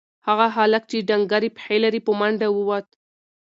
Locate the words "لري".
1.83-1.99